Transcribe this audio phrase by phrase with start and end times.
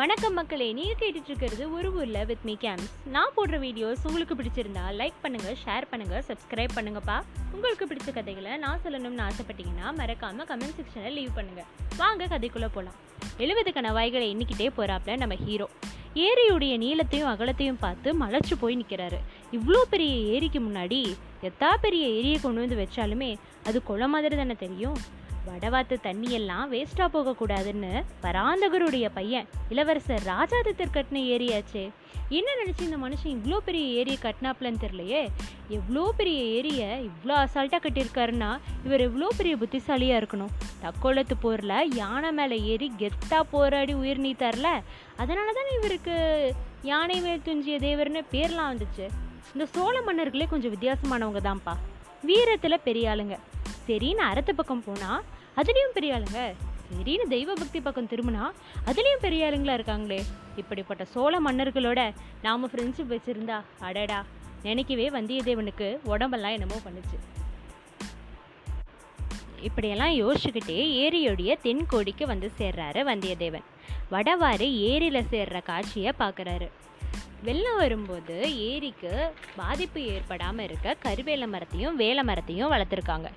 [0.00, 4.84] வணக்கம் மக்களே நீங்கள் கேட்டுட்டு இருக்கிறது ஒரு ஊரில் வித் மீ கேம்ஸ் நான் போடுற வீடியோஸ் உங்களுக்கு பிடிச்சிருந்தா
[4.90, 7.22] லைக் பண்ணுங்கள் ஷேர் பண்ணுங்கள் சப்ஸ்கிரைப் பண்ணுங்கப்பா.
[7.52, 12.98] உங்களுக்கு பிடிச்ச கதைகளை நான் சொல்லணும்னு ஆசைப்பட்டீங்கன்னா மறக்காமல் கமெண்ட் செக்ஷனில் லீவ் பண்ணுங்கள் வாங்க கதைக்குள்ளே போகலாம்
[13.38, 15.68] எழுபது கணவாய்களை எண்ணிக்கிட்டே போகிறாப்புல நம்ம ஹீரோ
[16.14, 19.18] ஏரியுடைய நீளத்தையும் அகலத்தையும் பார்த்து மலைச்சு போய் நிற்கிறாரு
[19.52, 24.96] இவ்வளோ பெரிய ஏரிக்கு முன்னாடி எத்தா பெரிய ஏரியை கொண்டு வந்து வச்சாலுமே அது குளம் மாதிரி தானே தெரியும்?
[25.50, 27.92] வடவாத்து தண்ணியெல்லாம் வேஸ்டாக போகக்கூடாதுன்னு
[28.24, 31.84] பராந்தகருடைய பையன் இளவரசர் ராஜாதித்தர் கட்டின ஏரியாச்சே.
[32.28, 35.22] என்ன நினச்சி இந்த மனுஷன் இவ்வளோ பெரிய ஏரியை கட்டினாப்லன்னு தெரியலையே?
[35.68, 38.50] எவ்வளோ பெரிய ஏரியை இவ்வளோ அசால்ட்டாக கட்டியிருக்காருன்னா
[38.84, 40.52] இவர் எவ்வளோ பெரிய புத்திசாலியாக இருக்கணும்.
[40.82, 44.70] தக்கோலத்து போரில் யானை மேலே ஏறி கெத்தாக போராடி உயிர் நீத்தார்ல?
[45.16, 46.16] அதனால தானே இவருக்கு
[46.82, 49.08] யானை மேல் துஞ்சிய தேவர்னு பேர்லாம் வந்துச்சு.
[49.52, 51.76] இந்த சோழ மன்னர்களே கொஞ்சம் வித்தியாசமானவங்க தான்ப்பா
[52.28, 53.36] வீரத்தில் பெரிய ஆளுங்க.
[53.88, 55.22] சரின்னு அறத்து பக்கம் போனால்
[55.56, 56.54] அதுலேயும் பெரிய ஆளுங்க.
[56.94, 58.50] சரின்னு தெய்வ பக்தி பக்கம் திரும்பினா
[58.86, 60.22] அதுலேயும் பெரிய ஆளுங்களா இருக்காங்களே.
[60.56, 62.12] இப்படிப்பட்ட சோழ மன்னர்களோட
[62.42, 64.24] நாம் ஃப்ரெண்ட்ஷிப் வச்சுருந்தா அடடா
[64.62, 67.18] நினைக்கவே வந்தியத்தேவனுக்கு உடம்பெல்லாம் என்னமோ பண்ணுச்சு.
[69.62, 73.66] இப்படியெல்லாம் யோசிச்சுக்கிட்டே ஏரியோடைய தென்கோடிக்கு வந்து சேர்றாரு வந்தியத்தேவன்.
[74.10, 76.68] வடவாறு ஏரியில் சேர்ற காட்சியை பார்க்குறாரு
[77.42, 83.30] வெள்ளம் வரும்போது ஏரிக்கு பாதிப்பு ஏற்படாமல் இருக்க கருவேல மரத்தையும் வேல மரத்தையும் வளர்த்துருக்காங்க.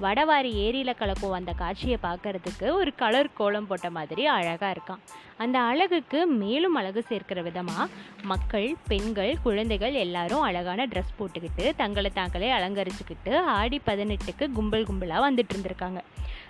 [0.00, 4.98] வடவாரி ஏரியில் கலக்கும் அந்த காட்சியை பார்க்கறதுக்கு ஒரு கலர் கோலம் போட்ட மாதிரி அழகாக இருக்கான்.
[5.36, 7.86] அந்த அழகுக்கு மேலும் அழகு சேர்க்கிற விதமாக
[8.22, 15.48] மக்கள் பெண்கள் குழந்தைகள் எல்லாரும் அழகான ட்ரெஸ் போட்டுக்கிட்டு தங்களை தாங்களே அலங்கரிச்சுக்கிட்டு ஆடி பதினெட்டுக்கு கும்பல் கும்பலாக வந்துட்டு
[15.54, 16.00] இருந்திருக்காங்க.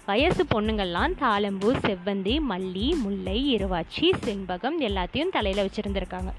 [0.06, 6.32] வயசு பொண்ணுங்கள்லாம் தாளம்பூ செவ்வந்தி மல்லி முல்லை இருவாச்சி செண்பகம் எல்லாத்தையும் தலையில் வச்சுருந்துருக்காங்க.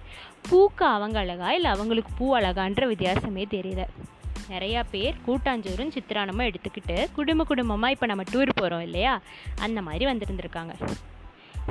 [0.49, 3.85] பூக்கு அவங்க அழகா இல்லை அவங்களுக்கு பூ அழகான்ற வித்தியாசமே தெரியல.
[4.49, 9.21] நிறையா பேர் கூட்டாஞ்சோறும் சித்திரானமும் எடுத்துக்கிட்டு குடும்ப குடும்பமாக இப்போ நம்ம டூர் போகிறோம் இல்லையா?
[9.59, 10.73] அந்த மாதிரி வந்துருந்துருக்காங்க.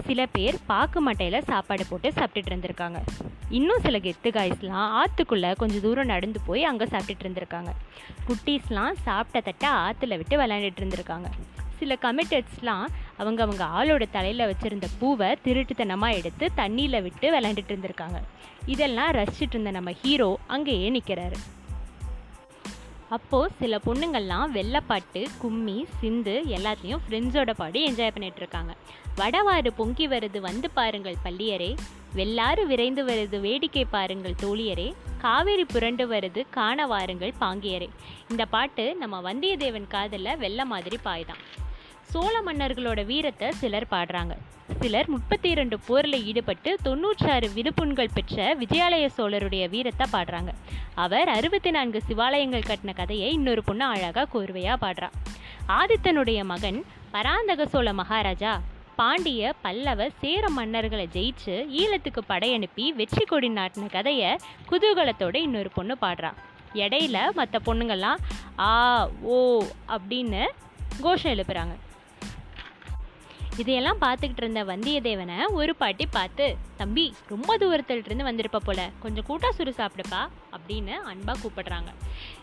[0.07, 2.97] சில பேர் பாக்கு மட்டையில் சாப்பாடு போட்டு சாப்பிட்டுட்டு இருந்திருக்காங்க.
[3.49, 7.69] இன்னும் சில கெத்து காய்ஸ்லாம் ஆற்றுக்குள்ளே கொஞ்சம் தூரம் நடந்து போய் அங்கே சாப்பிட்டுட்டு இருந்திருக்காங்க.
[8.29, 11.25] குட்டீஸ்லாம் சாப்பிட்ட தட்டை ஆற்றுல விட்டு விளையாண்டுட்டு இருந்திருக்காங்க.
[11.77, 12.87] சில கமிட்டட்ஸ்லாம்
[13.17, 18.21] அவங்க அவங்க ஆளோட தலையில் வச்சுருந்த பூவை திருட்டுத்தனமாக எடுத்து தண்ணியில் விட்டு விளையாண்டுட்டு இருந்திருக்காங்க.
[18.67, 21.37] இதெல்லாம் ரசிச்சிட்டு இருந்த நம்ம ஹீரோ அங்கேயே நிற்கிறாரு
[23.11, 28.75] அப்போது சில பொண்ணுங்கள்லாம் வெள்ளைப்பாட்டு கும்மி சிந்து எல்லாத்தையும் ஃப்ரெண்ட்ஸோட பாடி என்ஜாய் பண்ணிட்டு இருக்காங்க
[29.17, 31.77] வடவாறு பொங்கி வருது வந்து பாருங்கள் பள்ளியரே.
[32.15, 34.95] வெள்ளாறு விரைந்து வருது வேடிக்கை பாருங்கள் தோழியரே.
[35.19, 37.89] காவேரி புரண்டு வருது காண வாருங்கள் பாங்கியரே.
[38.29, 41.43] இந்த பாட்டு நம்ம வந்தியத்தேவன் காதில் வெள்ள மாதிரி பாய்தான்.
[42.13, 44.35] சோழ மன்னர்களோட வீரத்தை சிலர் பாடுறாங்க.
[44.81, 50.51] சிலர் முப்பத்தி இரண்டு போரில் ஈடுபட்டு தொண்ணூற்றாறு விருப்புண்கள் பெற்ற விஜயாலய சோழருடைய வீரத்தை பாடுறாங்க.
[51.05, 55.09] அவர் அறுபத்தி நான்கு சிவாலயங்கள் கட்டின கதையை இன்னொரு பொண்ணு அழகாக கோர்வையாக பாடுறா.
[55.79, 56.81] ஆதித்தனுடைய மகன்
[57.15, 58.55] பராந்தக சோழ மகாராஜா
[59.01, 64.33] பாண்டிய பல்லவ சேர மன்னர்களை ஜெயிச்சு ஈழத்துக்கு படையனுப்பி வெற்றி கொடி நாட்டின கதையை
[64.71, 66.33] குதூகலத்தோட இன்னொரு பொண்ணு பாடுறா.
[66.83, 68.21] இடையில மற்ற பொண்ணுங்கள்லாம்
[68.67, 68.73] ஆ
[69.35, 69.37] ஓ
[69.97, 70.43] அப்படின்னு
[71.07, 71.77] கோஷம் எழுப்புறாங்க.
[73.57, 78.91] இதையெல்லாம் பார்த்துக்கிட்டு இருந்த வந்தியத்தேவனை ஒரு பாட்டி பார்த்து தம்பி ரொம்ப தூரத்துல இருந்து வந்திருப்ப போல.
[79.01, 81.87] கொஞ்சம் கூட்டா சுரு சாப்பிடுப்பா அப்படின்னு அன்பா கூப்பிடுறாங்க.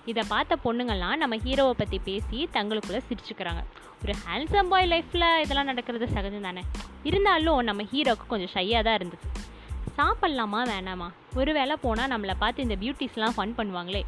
[0.06, 3.63] இதை பார்த்த பொண்ணுங்கள்லாம் நம்ம ஹீரோவை பற்றி பேசி தங்களுக்குள்ள சிரிச்சுக்கிறாங்க.
[4.01, 6.62] ஒரு ஹேண்ட்ஸம் பாய் லைஃப்பில் இதெல்லாம் நடக்கிறது சகஜம் தானே?
[7.03, 9.56] இருந்தாலும் நம்ம ஹீரோவுக்கு கொஞ்சம் ஷையாக தான் இருந்தது.
[9.97, 11.09] சாப்பிட்லாமா வேணாமா?
[11.35, 14.06] ஒரு வேளை போனால் நம்மளை பார்த்து இந்த பியூட்டிஸ்லாம் ஃபன் பண்ணுவாங்களே.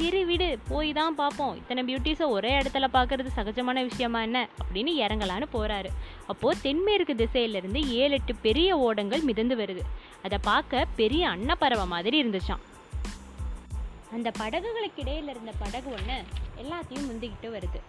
[0.00, 1.56] சரி விடு போய் தான் பார்ப்போம்.
[1.56, 4.48] இத்தனை பியூட்டிஸை ஒரே இடத்துல பார்க்கறது சகஜமான விஷயமா என்ன?
[4.62, 5.90] அப்படின்னு இறங்கலான்னு போகிறாரு
[6.26, 9.82] அப்போது தென்மேற்கு திசையிலிருந்து ஏழு எட்டு பெரிய ஓடங்கள் மிதந்து வருது.
[10.22, 12.64] அதை பார்க்க பெரிய அன்னப்பறவை மாதிரி இருந்துச்சான்
[14.12, 16.18] அந்த படகுகளுக்கு இடையில் இருந்த படகு ஒன்று
[16.62, 17.80] எல்லாத்தையும் முந்திக்கிட்டு வருது.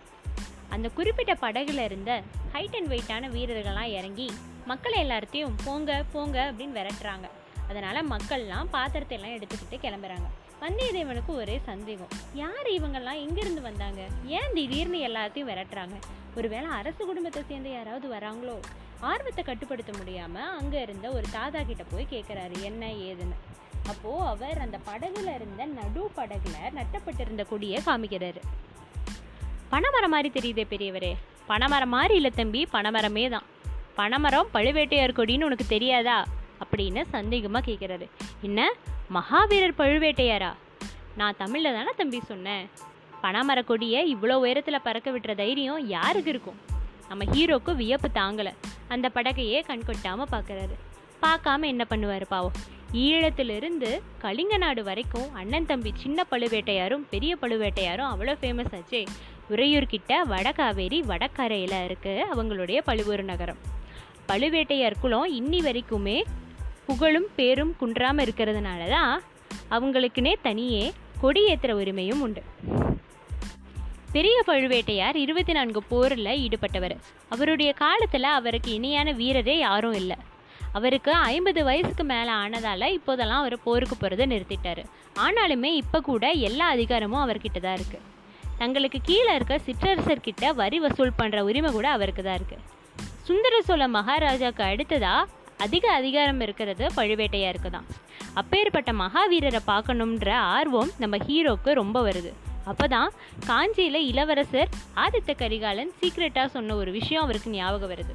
[0.70, 2.12] அந்த குறிப்பிட்ட படகுல இருந்த
[2.54, 4.30] ஹைட் அண்ட் வெயிட்டான வீரர்கள்லாம் இறங்கி
[4.66, 7.28] மக்களை எல்லாத்தையும் போங்க போங்க அப்படின்னு விரட்டுறாங்க.
[7.70, 10.30] அதனால் மக்கள்லாம் பாத்திரத்தை எல்லாம் எடுத்துக்கிட்டு கிளம்புறாங்க.
[10.62, 12.10] வந்தியத்தேவனுக்கு ஒரே சந்தேகம்.
[12.34, 14.02] யார் இவங்கெல்லாம் எங்கேருந்து வந்தாங்க?
[14.26, 15.96] ஏன் திடீர்னு எல்லாத்தையும் விரட்டுறாங்க?
[16.36, 18.60] ஒருவேளை அரசு குடும்பத்தை சேர்ந்து யாராவது வராங்களோ?
[19.00, 23.38] ஆர்வத்தை கட்டுப்படுத்த முடியாமல் அங்கே இருந்த ஒரு தாத்தா கிட்ட போய் கேட்குறாரு என்ன ஏதுன்னு?
[23.84, 28.44] அப்போது அவர் அந்த படகுல இருந்த நடு படகுல நட்டப்பட்டிருந்த கொடியை காமிக்கிறாரு.
[29.70, 31.16] பனைமரம் மாதிரி தெரியுதே பெரியவரே.
[31.46, 33.44] பனைமரம் மாதிரி இல்லை தம்பி பனைமரமே தான்.
[33.96, 36.26] பனைமரம் பழுவேட்டையார் கொடின்னு உனக்கு தெரியாதா?
[36.64, 38.08] அப்படின்னு சந்தேகமாக கேட்குறாரு
[38.42, 38.74] என்ன?
[39.16, 40.54] மகாவீரர் பழுவேட்டையாரா?
[41.16, 42.70] நான் தமிழில் தானே தம்பி சொன்னேன்.
[43.24, 46.60] பனைமர கொடியை இவ்வளோ உயரத்தில் பறக்க விட்டுற தைரியம் யாருக்கு இருக்கும்?
[47.08, 48.54] நம்ம ஹீரோக்கு வியப்பு தாங்கலை.
[48.88, 50.76] அந்த படகையே கண் கொட்டாமல் பார்க்குறாரு
[51.22, 52.52] பார்க்காம என்ன பண்ணுவார் பாவம்?
[52.94, 59.08] ஈழத்திலிருந்து கலிங்க நாடு வரைக்கும் அண்ணன் தம்பி சின்ன பழுவேட்டையாரும் பெரிய பழுவேட்டையாரும் அவ்வளோ ஃபேமஸ் ஆச்சே.
[59.50, 63.58] உறையூர்கிட்ட வடகாவேரி வடக்கரையில் இருக்குது அவங்களுடைய பழுவூர் நகரம்.
[64.28, 66.24] பழுவேட்டையார் குலம் இன்னி வரைக்குமே
[66.88, 69.14] புகழும் பேரும் குன்றாமல் இருக்கிறதுனால தான்
[69.76, 70.84] அவங்களுக்குனே தனியே
[71.24, 72.42] கொடி ஏற்றுற உரிமையும் உண்டு.
[74.16, 76.96] பெரிய பழுவேட்டையார் இருபத்தி நான்கு போரில் ஈடுபட்டவர்.
[77.34, 80.18] அவருடைய காலத்தில் அவருக்கு இணையான வீரரே யாரும் இல்லை.
[80.78, 84.84] அவருக்கு ஐம்பது வயசுக்கு மேலே ஆனதால் இப்போதெல்லாம் அவர் போருக்கு போகிறத நிறுத்திட்டார்.
[85.26, 88.08] ஆனாலுமே இப்போ கூட எல்லா அதிகாரமும் அவர்கிட்ட தான் இருக்குது
[88.62, 92.66] தங்களுக்கு கீழே இருக்க சிற்றரசர்கிட்ட வரி வசூல் பண்ணுற உரிமை கூட அவருக்கு தான் இருக்குது
[93.28, 95.30] சுந்தர சோழ மகாராஜாவுக்கு அடுத்ததாக
[95.64, 97.88] அதிக அதிகாரம் இருக்கிறது பழுவேட்டையாருக்கு தான்.
[98.34, 102.32] அப்பேற்பட்ட மகாவீரரை பார்க்கணுன்ற ஆர்வம் நம்ம ஹீரோக்கு ரொம்ப வருது.
[102.72, 103.10] அப்போதான்
[103.46, 104.70] காஞ்சியில் இளவரசர்
[105.04, 108.14] ஆதித்த கரிகாலன் சீக்ரெட்டாக சொன்ன ஒரு விஷயம் அவருக்கு ஞாபகம் வருது.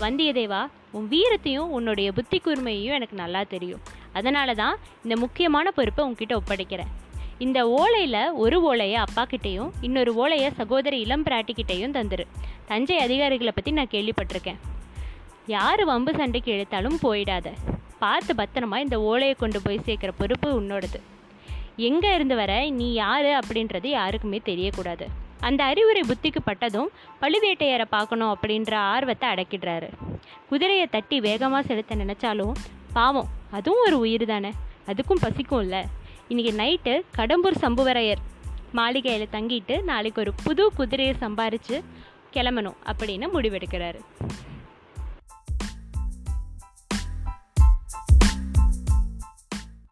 [0.00, 0.62] வந்தியத்தேவா
[0.96, 3.82] உன் வீரத்தையும் உன்னுடைய புத்தி கூர்மையையும் எனக்கு நல்லா தெரியும்.
[4.12, 6.92] அதனால தான் இந்த முக்கியமான பொறுப்பை உன்கிட்ட ஒப்படைக்கிறேன்.
[7.46, 12.26] இந்த ஓலையில் ஒரு ஓலையை அப்பா கிட்டேயும் இன்னொரு ஓலையை சகோதரி இளம் பிராட்டிக்கிட்டேயும் தந்துரு.
[12.70, 14.60] தஞ்சை அதிகாரிகளை பற்றி நான் கேள்விப்பட்டிருக்கேன்.
[15.46, 17.48] யார் வம்பு சண்டைக்கு இழுத்தாலும் போயிடாத.
[17.98, 21.00] பார்த்து பத்திரமா இந்த ஓலையை கொண்டு போய் சேர்க்குற பொறுப்பு உன்னோடது.
[21.76, 25.06] எங்கே இருந்து வர நீ யார் அப்படின்றது யாருக்குமே தெரியக்கூடாது.
[25.40, 26.88] அந்த அறிவுரை புத்திக்கு பட்டதும்
[27.20, 29.88] பழுவேட்டையரை பார்க்கணும் அப்படின்ற ஆர்வத்தை அடக்கிடுறாரு.
[30.48, 32.52] குதிரையை தட்டி வேகமாக செலுத்த நினச்சாலும்
[32.92, 34.52] பாவம் அதுவும் ஒரு உயிர் தானே.
[34.86, 35.82] அதுக்கும் பசிக்கும் இல்லை.
[36.28, 38.22] இன்றைக்கி நைட்டு கடம்பூர் சம்புவரையர்
[38.72, 41.82] மாளிகையில் தங்கிட்டு நாளைக்கு ஒரு புது குதிரையை சம்பாரித்து
[42.32, 44.00] கிளம்பணும் அப்படின்னு முடிவெடுக்கிறாரு.